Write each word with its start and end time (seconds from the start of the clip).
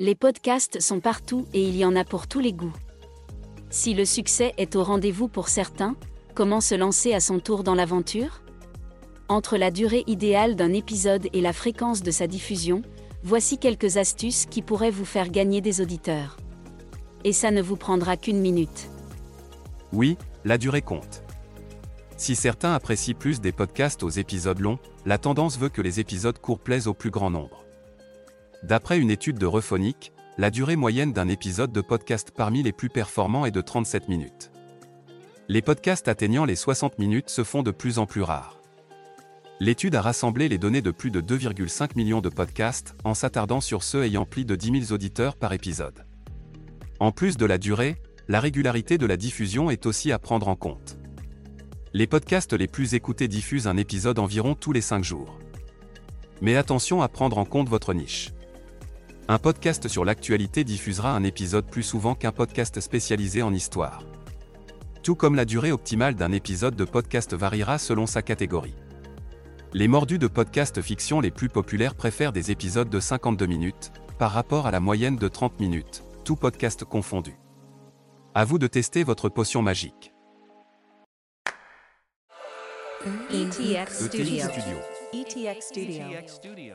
Les 0.00 0.16
podcasts 0.16 0.80
sont 0.80 0.98
partout 0.98 1.46
et 1.54 1.62
il 1.62 1.76
y 1.76 1.84
en 1.84 1.94
a 1.94 2.02
pour 2.02 2.26
tous 2.26 2.40
les 2.40 2.52
goûts. 2.52 2.74
Si 3.70 3.94
le 3.94 4.04
succès 4.04 4.52
est 4.58 4.74
au 4.74 4.82
rendez-vous 4.82 5.28
pour 5.28 5.46
certains, 5.46 5.94
comment 6.34 6.60
se 6.60 6.74
lancer 6.74 7.14
à 7.14 7.20
son 7.20 7.38
tour 7.38 7.62
dans 7.62 7.76
l'aventure? 7.76 8.42
Entre 9.28 9.56
la 9.56 9.70
durée 9.70 10.02
idéale 10.08 10.56
d'un 10.56 10.72
épisode 10.72 11.28
et 11.32 11.40
la 11.40 11.52
fréquence 11.52 12.02
de 12.02 12.10
sa 12.10 12.26
diffusion, 12.26 12.82
voici 13.22 13.56
quelques 13.56 13.96
astuces 13.96 14.46
qui 14.46 14.62
pourraient 14.62 14.90
vous 14.90 15.04
faire 15.04 15.28
gagner 15.28 15.60
des 15.60 15.80
auditeurs. 15.80 16.38
Et 17.22 17.32
ça 17.32 17.52
ne 17.52 17.62
vous 17.62 17.76
prendra 17.76 18.16
qu'une 18.16 18.40
minute. 18.40 18.90
Oui, 19.92 20.18
la 20.44 20.58
durée 20.58 20.82
compte. 20.82 21.22
Si 22.16 22.34
certains 22.34 22.74
apprécient 22.74 23.14
plus 23.14 23.40
des 23.40 23.52
podcasts 23.52 24.02
aux 24.02 24.10
épisodes 24.10 24.58
longs, 24.58 24.80
la 25.06 25.18
tendance 25.18 25.56
veut 25.56 25.68
que 25.68 25.82
les 25.82 26.00
épisodes 26.00 26.40
courts 26.40 26.58
plaisent 26.58 26.88
au 26.88 26.94
plus 26.94 27.10
grand 27.10 27.30
nombre. 27.30 27.63
D'après 28.64 28.98
une 28.98 29.10
étude 29.10 29.38
de 29.38 29.44
Rephonic, 29.44 30.14
la 30.38 30.50
durée 30.50 30.76
moyenne 30.76 31.12
d'un 31.12 31.28
épisode 31.28 31.70
de 31.70 31.82
podcast 31.82 32.32
parmi 32.34 32.62
les 32.62 32.72
plus 32.72 32.88
performants 32.88 33.44
est 33.44 33.50
de 33.50 33.60
37 33.60 34.08
minutes. 34.08 34.50
Les 35.48 35.60
podcasts 35.60 36.08
atteignant 36.08 36.46
les 36.46 36.56
60 36.56 36.98
minutes 36.98 37.28
se 37.28 37.44
font 37.44 37.62
de 37.62 37.70
plus 37.70 37.98
en 37.98 38.06
plus 38.06 38.22
rares. 38.22 38.58
L'étude 39.60 39.94
a 39.94 40.00
rassemblé 40.00 40.48
les 40.48 40.56
données 40.56 40.80
de 40.80 40.92
plus 40.92 41.10
de 41.10 41.20
2,5 41.20 41.90
millions 41.94 42.22
de 42.22 42.30
podcasts 42.30 42.94
en 43.04 43.12
s'attardant 43.12 43.60
sur 43.60 43.82
ceux 43.82 44.02
ayant 44.04 44.24
plus 44.24 44.46
de 44.46 44.56
10 44.56 44.86
000 44.86 44.94
auditeurs 44.94 45.36
par 45.36 45.52
épisode. 45.52 46.06
En 47.00 47.12
plus 47.12 47.36
de 47.36 47.44
la 47.44 47.58
durée, 47.58 47.96
la 48.28 48.40
régularité 48.40 48.96
de 48.96 49.04
la 49.04 49.18
diffusion 49.18 49.68
est 49.68 49.84
aussi 49.84 50.10
à 50.10 50.18
prendre 50.18 50.48
en 50.48 50.56
compte. 50.56 50.96
Les 51.92 52.06
podcasts 52.06 52.54
les 52.54 52.66
plus 52.66 52.94
écoutés 52.94 53.28
diffusent 53.28 53.68
un 53.68 53.76
épisode 53.76 54.18
environ 54.18 54.54
tous 54.54 54.72
les 54.72 54.80
5 54.80 55.04
jours. 55.04 55.38
Mais 56.40 56.56
attention 56.56 57.02
à 57.02 57.08
prendre 57.08 57.36
en 57.36 57.44
compte 57.44 57.68
votre 57.68 57.92
niche. 57.92 58.32
Un 59.26 59.38
podcast 59.38 59.88
sur 59.88 60.04
l'actualité 60.04 60.64
diffusera 60.64 61.16
un 61.16 61.24
épisode 61.24 61.64
plus 61.64 61.82
souvent 61.82 62.14
qu'un 62.14 62.30
podcast 62.30 62.78
spécialisé 62.80 63.40
en 63.40 63.54
histoire. 63.54 64.02
Tout 65.02 65.14
comme 65.14 65.34
la 65.34 65.46
durée 65.46 65.72
optimale 65.72 66.14
d'un 66.14 66.30
épisode 66.30 66.76
de 66.76 66.84
podcast 66.84 67.32
variera 67.32 67.78
selon 67.78 68.06
sa 68.06 68.20
catégorie. 68.20 68.74
Les 69.72 69.88
mordus 69.88 70.18
de 70.18 70.26
podcast 70.26 70.82
fiction 70.82 71.20
les 71.20 71.30
plus 71.30 71.48
populaires 71.48 71.94
préfèrent 71.94 72.32
des 72.32 72.50
épisodes 72.50 72.90
de 72.90 73.00
52 73.00 73.46
minutes, 73.46 73.92
par 74.18 74.30
rapport 74.30 74.66
à 74.66 74.70
la 74.70 74.80
moyenne 74.80 75.16
de 75.16 75.28
30 75.28 75.58
minutes, 75.58 76.04
tout 76.26 76.36
podcast 76.36 76.84
confondu. 76.84 77.34
À 78.34 78.44
vous 78.44 78.58
de 78.58 78.66
tester 78.66 79.04
votre 79.04 79.30
potion 79.30 79.62
magique. 79.62 80.12
ETX 83.30 84.04
ETX 84.04 84.04
Studio. 84.04 84.44
Studio. 84.44 84.76
ETX 85.14 85.66
Studio. 86.30 86.74